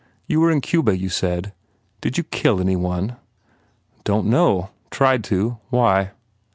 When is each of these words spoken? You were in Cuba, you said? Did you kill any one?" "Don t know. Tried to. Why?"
You 0.25 0.39
were 0.39 0.49
in 0.49 0.61
Cuba, 0.61 0.97
you 0.97 1.09
said? 1.09 1.53
Did 2.01 2.17
you 2.17 2.23
kill 2.23 2.59
any 2.59 2.75
one?" 2.75 3.17
"Don 4.03 4.23
t 4.23 4.29
know. 4.31 4.71
Tried 4.89 5.23
to. 5.25 5.59
Why?" 5.69 6.09